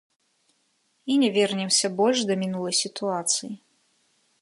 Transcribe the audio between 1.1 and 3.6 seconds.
І не вернемся больш да мінулай сітуацыі.